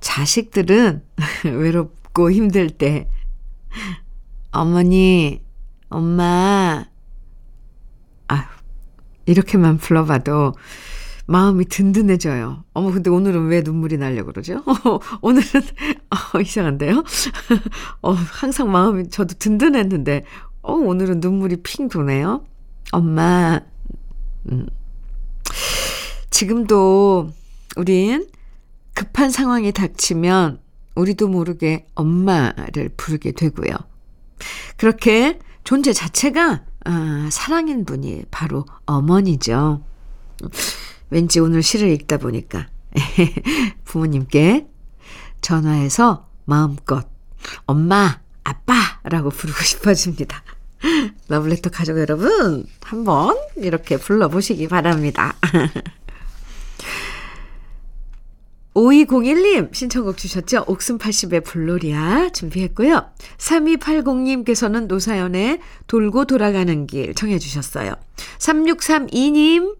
자식들은 0.00 1.02
외롭고 1.44 2.30
힘들 2.30 2.68
때 2.68 3.08
어머니, 4.50 5.42
엄마, 5.88 6.84
아휴, 8.28 8.44
이렇게만 9.24 9.78
불러봐도 9.78 10.54
마음이 11.26 11.64
든든해져요. 11.66 12.64
어머, 12.72 12.90
근데 12.92 13.10
오늘은 13.10 13.48
왜 13.48 13.62
눈물이 13.62 13.98
나려고 13.98 14.32
그러죠? 14.32 14.62
오늘은, 15.22 15.62
어, 16.10 16.40
이상한데요? 16.40 17.02
어, 18.02 18.12
항상 18.12 18.70
마음이 18.70 19.08
저도 19.10 19.34
든든했는데, 19.38 20.24
어, 20.66 20.72
오늘은 20.72 21.20
눈물이 21.20 21.58
핑 21.62 21.88
도네요. 21.88 22.44
엄마, 22.90 23.60
음. 24.50 24.66
지금도 26.30 27.30
우린 27.76 28.28
급한 28.92 29.30
상황이 29.30 29.70
닥치면 29.70 30.58
우리도 30.96 31.28
모르게 31.28 31.86
엄마를 31.94 32.90
부르게 32.96 33.30
되고요. 33.30 33.76
그렇게 34.76 35.38
존재 35.62 35.92
자체가 35.92 36.64
아, 36.84 37.28
사랑인 37.30 37.84
분이 37.84 38.24
바로 38.32 38.66
어머니죠. 38.86 39.84
왠지 41.10 41.38
오늘 41.38 41.62
시를 41.62 41.90
읽다 41.92 42.16
보니까 42.16 42.66
부모님께 43.84 44.66
전화해서 45.40 46.28
마음껏 46.44 47.08
엄마, 47.66 48.20
아빠라고 48.42 49.30
부르고 49.30 49.62
싶어집니다. 49.62 50.42
러블레터 51.28 51.70
가족 51.70 51.98
여러분, 51.98 52.66
한번 52.82 53.36
이렇게 53.56 53.96
불러보시기 53.96 54.68
바랍니다. 54.68 55.34
5201님 58.76 59.74
신청곡 59.74 60.18
주셨죠? 60.18 60.64
옥순 60.66 60.98
80의 60.98 61.42
블로리아 61.44 62.28
준비했고요. 62.28 63.06
3280님께서는 63.38 64.86
노사연의 64.86 65.60
돌고 65.86 66.26
돌아가는 66.26 66.86
길 66.86 67.14
청해 67.14 67.38
주셨어요. 67.38 67.94
3632님 68.38 69.76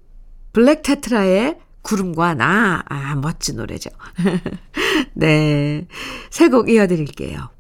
블랙 0.55 0.83
테트라의 0.83 1.59
구름과 1.83 2.35
나. 2.35 2.83
아, 2.89 3.15
멋진 3.17 3.57
노래죠. 3.57 3.91
네. 5.13 5.87
새곡 6.31 6.71
이어드릴게요. 6.71 7.51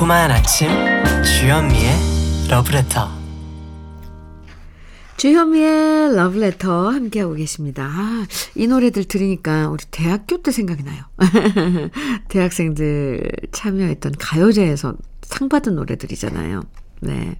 달콤한 0.00 0.30
아침 0.30 0.70
주현미의 1.22 2.48
러브레터 2.48 3.10
주현미의 5.18 6.16
러브레터 6.16 6.88
함께하고 6.88 7.34
계십니다. 7.34 7.84
아, 7.84 8.26
이 8.54 8.66
노래들 8.66 9.04
들으니까 9.04 9.68
우리 9.68 9.84
대학교 9.90 10.40
때 10.40 10.52
생각이 10.52 10.84
나요. 10.84 11.02
대학생들 12.28 13.30
참여했던 13.52 14.14
가요제에서 14.18 14.94
상 15.20 15.50
받은 15.50 15.74
노래들이잖아요. 15.74 16.62
네. 17.00 17.38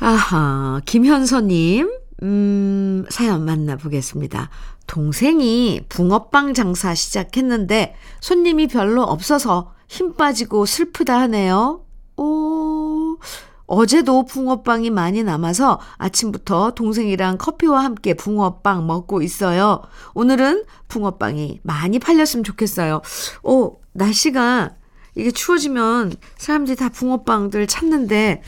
아하, 0.00 0.82
김현서님, 0.84 1.90
음, 2.22 3.06
사연 3.08 3.46
만나보겠습니다. 3.46 4.50
동생이 4.86 5.80
붕어빵 5.88 6.52
장사 6.52 6.94
시작했는데 6.94 7.94
손님이 8.20 8.66
별로 8.66 9.02
없어서 9.04 9.72
힘 9.88 10.14
빠지고 10.14 10.66
슬프다 10.66 11.20
하네요. 11.22 11.84
오, 12.16 13.18
어제도 13.66 14.24
붕어빵이 14.24 14.90
많이 14.90 15.22
남아서 15.22 15.80
아침부터 15.96 16.72
동생이랑 16.72 17.38
커피와 17.38 17.82
함께 17.82 18.14
붕어빵 18.14 18.86
먹고 18.86 19.22
있어요. 19.22 19.82
오늘은 20.14 20.64
붕어빵이 20.88 21.60
많이 21.62 21.98
팔렸으면 21.98 22.44
좋겠어요. 22.44 23.02
오, 23.42 23.80
날씨가 23.92 24.74
이게 25.16 25.30
추워지면 25.30 26.14
사람들이 26.36 26.76
다 26.76 26.88
붕어빵들 26.88 27.66
찾는데, 27.66 28.42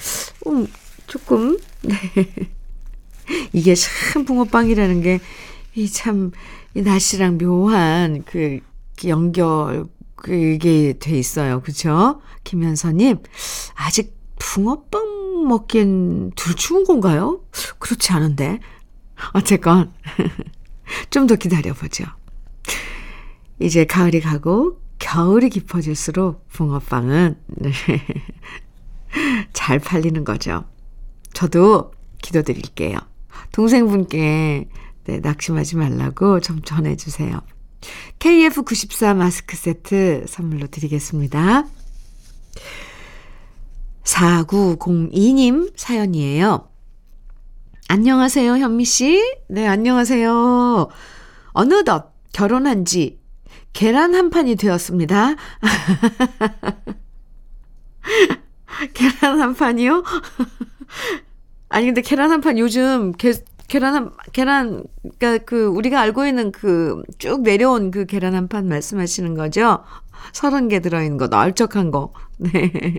음, 0.49 0.67
조금, 1.07 1.57
네. 1.83 1.95
이게 3.53 3.75
참 3.75 4.25
붕어빵이라는 4.25 5.01
게, 5.01 5.21
이 5.75 5.89
참, 5.89 6.33
이 6.75 6.83
날씨랑 6.83 7.39
묘한 7.39 8.25
그 8.25 8.59
연결, 9.07 9.87
그게 10.17 10.95
돼 10.99 11.17
있어요. 11.19 11.61
그죠? 11.63 12.21
김현서님, 12.45 13.19
아직 13.75 14.17
붕어빵 14.39 15.47
먹기엔 15.49 16.33
둘 16.35 16.55
추운 16.55 16.85
건가요? 16.85 17.41
그렇지 17.79 18.13
않은데. 18.13 18.59
어쨌건, 19.33 19.93
좀 21.11 21.27
더 21.27 21.37
기다려보죠. 21.37 22.05
이제 23.61 23.85
가을이 23.85 24.21
가고, 24.21 24.81
겨울이 24.99 25.49
깊어질수록 25.51 26.49
붕어빵은, 26.49 27.39
네, 27.47 27.71
잘 29.53 29.79
팔리는 29.79 30.25
거죠. 30.25 30.65
저도 31.33 31.93
기도드릴게요. 32.23 32.99
동생분께, 33.53 34.69
네, 35.05 35.21
낙심하지 35.21 35.77
말라고 35.77 36.41
좀 36.41 36.61
전해주세요. 36.63 37.41
KF94 38.19 39.15
마스크 39.17 39.57
세트 39.57 40.27
선물로 40.29 40.67
드리겠습니다. 40.69 41.65
4902님 44.05 45.73
사연이에요. 45.77 46.69
안녕하세요, 47.89 48.57
현미 48.59 48.85
씨. 48.85 49.23
네, 49.49 49.67
안녕하세요. 49.67 50.89
어느덧 51.53 52.13
결혼한 52.33 52.85
지 52.85 53.19
계란 53.73 54.15
한 54.15 54.31
판이 54.31 54.57
되었습니다. 54.57 55.35
계란 58.95 59.41
한 59.41 59.55
판이요? 59.55 60.03
아니, 61.69 61.87
근데 61.87 62.01
계란 62.01 62.31
한 62.31 62.41
판 62.41 62.59
요즘 62.59 63.13
계, 63.13 63.33
계란 63.69 63.95
한, 63.95 64.11
계란, 64.33 64.85
그니까 65.03 65.39
그, 65.39 65.67
우리가 65.67 66.01
알고 66.01 66.27
있는 66.27 66.53
그, 66.53 67.03
쭉 67.19 67.43
내려온 67.43 67.91
그 67.91 68.07
계란 68.07 68.35
한 68.35 68.49
판 68.49 68.69
말씀하시는 68.69 69.35
거죠? 69.35 69.85
서른 70.33 70.69
개 70.69 70.81
들어있는 70.81 71.19
거, 71.19 71.27
널쩍한 71.29 71.91
거. 71.91 72.13
네. 72.39 72.95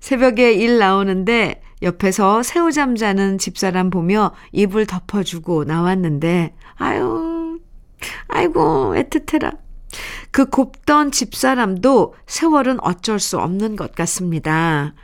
새벽에 0.00 0.52
일 0.52 0.78
나오는데, 0.78 1.60
옆에서 1.82 2.42
새우 2.42 2.70
잠 2.72 2.96
자는 2.96 3.36
집사람 3.38 3.90
보며 3.90 4.32
이불 4.52 4.86
덮어주고 4.86 5.64
나왔는데, 5.64 6.54
아유, 6.76 7.58
아이고, 8.28 8.94
애틋해라. 8.96 9.58
그 10.30 10.46
곱던 10.46 11.12
집사람도 11.12 12.14
세월은 12.26 12.78
어쩔 12.82 13.20
수 13.20 13.38
없는 13.38 13.76
것 13.76 13.94
같습니다. 13.94 14.94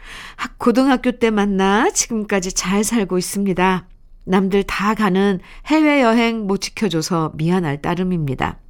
고등학교 0.58 1.12
때 1.12 1.30
만나 1.30 1.90
지금까지 1.90 2.52
잘 2.52 2.82
살고 2.82 3.18
있습니다. 3.18 3.86
남들 4.30 4.62
다 4.62 4.94
가는 4.94 5.40
해외여행 5.66 6.46
못 6.46 6.58
지켜줘서 6.58 7.32
미안할 7.34 7.82
따름입니다. 7.82 8.60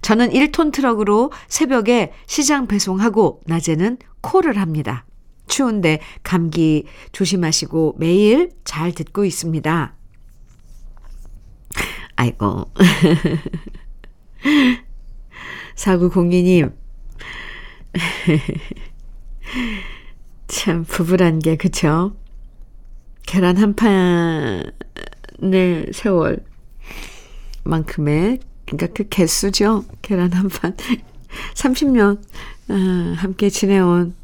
저는 0.00 0.30
1톤 0.30 0.72
트럭으로 0.72 1.32
새벽에 1.48 2.12
시장 2.26 2.68
배송하고 2.68 3.40
낮에는 3.46 3.98
콜을 4.20 4.58
합니다. 4.58 5.04
추운데 5.48 6.00
감기 6.22 6.84
조심하시고 7.10 7.96
매일 7.98 8.52
잘 8.64 8.92
듣고 8.92 9.24
있습니다. 9.24 9.96
아이고. 12.14 12.72
4902님. 15.74 16.72
참, 20.46 20.84
부부란 20.84 21.40
게, 21.40 21.56
그쵸? 21.56 22.14
계란 23.30 23.56
한 23.58 23.74
판의 23.76 24.72
세월 25.92 26.44
만큼의, 27.62 28.40
그러니까 28.66 28.88
그 28.92 29.08
개수죠. 29.08 29.84
계란 30.02 30.32
한 30.32 30.48
판. 30.48 30.76
30년, 31.54 32.20
아, 32.70 33.14
함께 33.18 33.48
지내온 33.48 34.16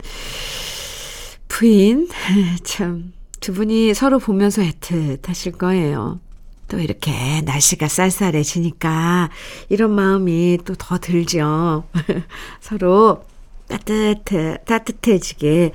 부인. 1.47 2.09
참, 2.65 3.13
두 3.39 3.53
분이 3.53 3.95
서로 3.95 4.19
보면서 4.19 4.63
애틋하실 4.63 5.57
거예요. 5.57 6.19
또 6.67 6.81
이렇게 6.81 7.43
날씨가 7.43 7.87
쌀쌀해지니까 7.87 9.31
이런 9.69 9.93
마음이 9.95 10.59
또 10.65 10.75
더 10.77 10.99
들죠. 10.99 11.85
서로 12.61 13.25
따뜻해, 13.69 14.59
따뜻해지게 14.67 15.71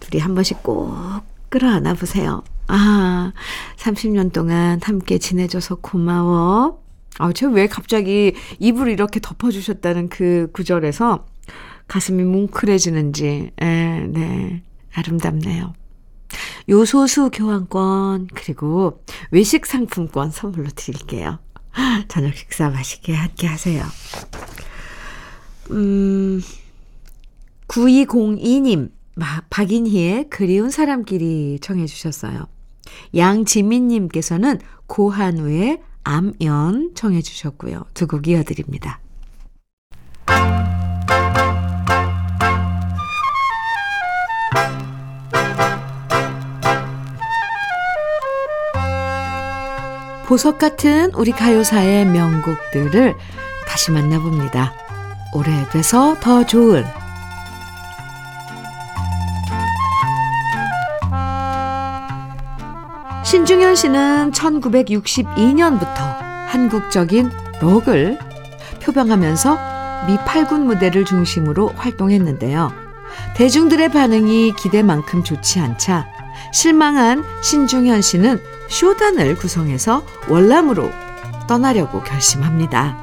둘이 0.00 0.22
한 0.22 0.34
번씩 0.34 0.62
꼭 0.62 0.94
끌어안아 1.50 1.92
보세요. 1.92 2.42
아, 2.72 3.32
30년 3.76 4.32
동안 4.32 4.78
함께 4.82 5.18
지내줘서 5.18 5.76
고마워. 5.76 6.80
아, 7.18 7.32
제가 7.32 7.52
왜 7.52 7.66
갑자기 7.66 8.34
이불 8.60 8.90
이렇게 8.90 9.18
덮어주셨다는 9.20 10.08
그 10.08 10.48
구절에서 10.52 11.26
가슴이 11.88 12.22
뭉클해지는지, 12.22 13.50
에, 13.60 14.00
네, 14.06 14.62
아름답네요. 14.94 15.74
요소수 16.68 17.30
교환권, 17.32 18.28
그리고 18.34 19.02
외식 19.32 19.66
상품권 19.66 20.30
선물로 20.30 20.68
드릴게요. 20.76 21.40
저녁 22.06 22.36
식사 22.36 22.70
맛있게 22.70 23.14
함께 23.14 23.48
하세요. 23.48 23.84
음, 25.72 26.40
9202님, 27.66 28.90
박인희의 29.50 30.30
그리운 30.30 30.70
사람끼리 30.70 31.58
청해 31.60 31.86
주셨어요. 31.86 32.46
양지민님께서는 33.14 34.58
고한우의 34.86 35.80
암연 36.04 36.92
청해 36.94 37.22
주셨고요. 37.22 37.84
두 37.94 38.06
곡 38.06 38.26
이어드립니다. 38.28 39.00
보석 50.26 50.58
같은 50.58 51.12
우리 51.14 51.32
가요사의 51.32 52.06
명곡들을 52.06 53.16
다시 53.66 53.90
만나봅니다. 53.90 54.72
오래돼서 55.34 56.16
더 56.20 56.46
좋은 56.46 56.84
신중현 63.30 63.76
씨는 63.76 64.32
1962년부터 64.32 65.94
한국적인 66.48 67.30
록을 67.60 68.18
표방하면서 68.82 69.56
미 70.08 70.16
8군 70.16 70.62
무대를 70.64 71.04
중심으로 71.04 71.68
활동했는데요. 71.76 72.72
대중들의 73.36 73.88
반응이 73.90 74.54
기대만큼 74.56 75.22
좋지 75.22 75.60
않자 75.60 76.08
실망한 76.52 77.22
신중현 77.40 78.02
씨는 78.02 78.40
쇼단을 78.68 79.36
구성해서 79.36 80.02
월남으로 80.28 80.90
떠나려고 81.46 82.02
결심합니다. 82.02 82.98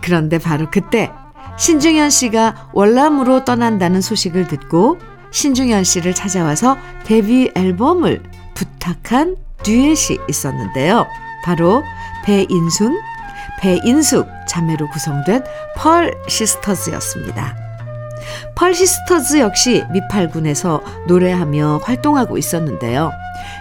그런데 0.00 0.38
바로 0.38 0.70
그때 0.70 1.12
신중현 1.58 2.08
씨가 2.08 2.70
월남으로 2.72 3.44
떠난다는 3.44 4.00
소식을 4.00 4.48
듣고 4.48 4.98
신중현 5.32 5.84
씨를 5.84 6.14
찾아와서 6.14 6.78
데뷔 7.04 7.50
앨범을 7.54 8.22
부탁한 8.54 9.36
듀엣이 9.62 10.18
있었는데요. 10.28 11.06
바로 11.44 11.82
배인순, 12.24 12.98
배인숙 13.60 14.28
자매로 14.48 14.88
구성된 14.90 15.44
펄 15.76 16.14
시스터즈였습니다. 16.28 17.56
펄 18.54 18.74
시스터즈 18.74 19.38
역시 19.40 19.84
미팔군에서 19.92 20.82
노래하며 21.06 21.80
활동하고 21.82 22.38
있었는데요. 22.38 23.10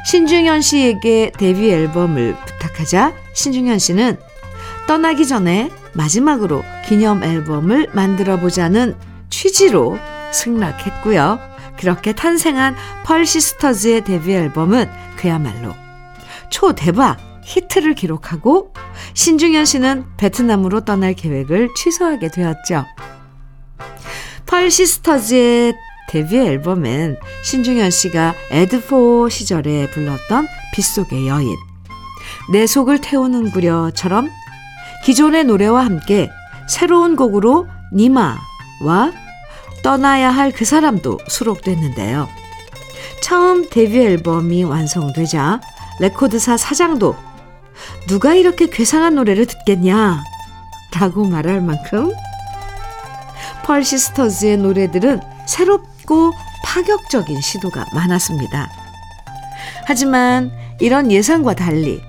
신중현 0.06 0.62
씨에게 0.62 1.32
데뷔 1.38 1.72
앨범을 1.72 2.36
부탁하자 2.46 3.14
신중현 3.34 3.80
씨는 3.80 4.18
떠나기 4.88 5.28
전에 5.28 5.70
마지막으로 5.94 6.64
기념 6.86 7.24
앨범을 7.24 7.90
만들어 7.94 8.40
보자는 8.40 8.96
취지로 9.30 9.98
승낙했고요. 10.32 11.53
그렇게 11.78 12.14
탄생한 12.14 12.76
펄 13.04 13.26
시스터즈의 13.26 14.04
데뷔 14.04 14.34
앨범은 14.34 14.90
그야말로 15.18 15.74
초대박 16.50 17.18
히트를 17.44 17.94
기록하고 17.96 18.74
신중현 19.14 19.66
씨는 19.66 20.06
베트남으로 20.18 20.82
떠날 20.82 21.14
계획을 21.14 21.70
취소하게 21.76 22.30
되었죠. 22.30 22.86
펄 24.46 24.72
시스터즈의 24.72 25.74
데뷔 26.10 26.38
앨범엔 26.38 27.18
신중현 27.44 27.92
씨가 27.92 28.36
에드포 28.52 29.30
시절에 29.30 29.90
불렀던 29.90 30.48
빗속의 30.74 31.28
여인, 31.28 31.56
내 32.52 32.68
속을 32.68 33.02
태우는구려처럼 33.02 34.30
기존의 35.06 35.46
노래와 35.46 35.86
함께 35.86 36.30
새로운 36.68 37.16
곡으로 37.16 37.68
님아와 37.94 39.12
떠나야 39.84 40.32
할 40.32 40.52
그 40.52 40.65
사람도 40.65 41.19
수록됐는데요. 41.28 42.28
처음 43.22 43.69
데뷔 43.69 44.00
앨범이 44.00 44.63
완성되자 44.63 45.62
레코드사 46.00 46.58
사장도 46.58 47.15
누가 48.08 48.34
이렇게 48.34 48.67
괴상한 48.67 49.15
노래를 49.15 49.46
듣겠냐? 49.46 50.24
라고 51.00 51.26
말할 51.26 51.62
만큼 51.62 52.12
펄 53.65 53.84
시스터즈의 53.84 54.58
노래들은 54.58 55.22
새롭고 55.48 56.32
파격적인 56.63 57.41
시도가 57.41 57.86
많았습니다. 57.93 58.69
하지만 59.86 60.52
이런 60.80 61.12
예상과 61.12 61.56
달리 61.56 62.02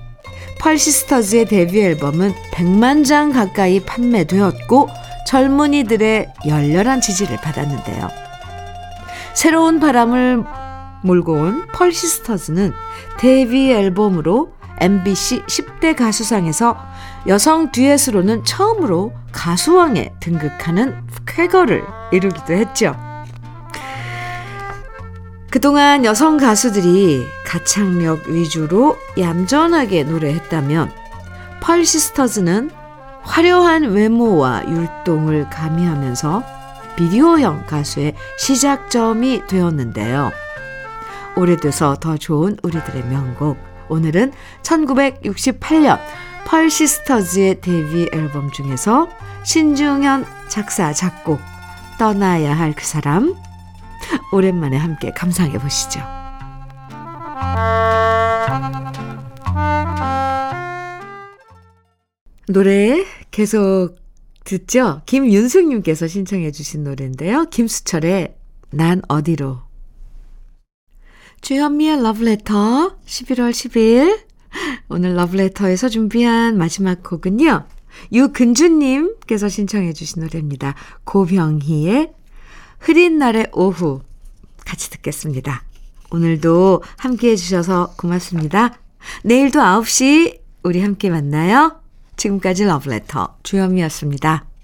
펄 0.59 0.77
시스터즈의 0.77 1.45
데뷔 1.45 1.81
앨범은 1.81 2.33
100만 2.51 3.05
장 3.05 3.31
가까이 3.31 3.79
판매되었고 3.81 4.89
젊은이들의 5.25 6.33
열렬한 6.47 7.01
지지를 7.01 7.37
받았는데요. 7.37 8.09
새로운 9.33 9.79
바람을 9.79 10.43
몰고 11.03 11.33
온 11.33 11.67
펄 11.73 11.91
시스터즈는 11.91 12.73
데뷔 13.19 13.71
앨범으로 13.71 14.53
MBC 14.79 15.43
10대 15.43 15.95
가수상에서 15.95 16.77
여성 17.27 17.71
듀엣으로는 17.71 18.43
처음으로 18.43 19.13
가수왕에 19.31 20.13
등극하는 20.19 20.95
쾌거를 21.25 21.83
이루기도 22.11 22.53
했죠. 22.53 22.95
그동안 25.49 26.03
여성 26.03 26.37
가수들이 26.37 27.25
가창력 27.45 28.27
위주로 28.27 28.97
얌전하게 29.17 30.03
노래했다면 30.03 30.91
펄 31.61 31.85
시스터즈는 31.85 32.71
화려한 33.25 33.91
외모와 33.91 34.63
율동을 34.67 35.49
가미하면서 35.49 36.43
비디오형 36.95 37.65
가수의 37.65 38.15
시작점이 38.37 39.47
되었는데요. 39.47 40.31
오래돼서 41.35 41.95
더 41.95 42.17
좋은 42.17 42.57
우리들의 42.63 43.03
명곡 43.05 43.57
오늘은 43.89 44.31
1968년 44.61 45.99
펄시스터즈의 46.45 47.59
데뷔 47.61 48.09
앨범 48.13 48.51
중에서 48.51 49.09
신중현 49.43 50.25
작사, 50.47 50.93
작곡, 50.93 51.39
떠나야 51.99 52.57
할 52.57 52.73
그 52.73 52.85
사람. 52.85 53.35
오랜만에 54.31 54.77
함께 54.77 55.11
감상해 55.11 55.57
보시죠. 55.57 56.01
노래 62.47 63.03
계속 63.35 63.97
듣죠? 64.45 65.01
김윤숙님께서 65.07 66.07
신청해 66.07 66.53
주신 66.53 66.85
노래인데요. 66.85 67.47
김수철의 67.49 68.33
난 68.69 69.01
어디로. 69.09 69.59
주현미의 71.41 72.01
러브레터 72.01 72.97
11월 73.05 73.51
10일 73.51 74.21
오늘 74.87 75.15
러브레터에서 75.15 75.89
준비한 75.89 76.57
마지막 76.57 77.03
곡은요. 77.03 77.67
유근주님께서 78.13 79.49
신청해 79.49 79.91
주신 79.91 80.21
노래입니다. 80.21 80.73
고병희의 81.03 82.13
흐린 82.79 83.17
날의 83.17 83.49
오후 83.51 83.99
같이 84.65 84.89
듣겠습니다. 84.91 85.65
오늘도 86.09 86.83
함께 86.95 87.31
해주셔서 87.31 87.95
고맙습니다. 87.97 88.79
내일도 89.25 89.59
9시 89.59 90.39
우리 90.63 90.79
함께 90.79 91.09
만나요. 91.09 91.84
지금까지 92.17 92.65
러브레터 92.65 93.37
주현미였습니다. 93.43 94.54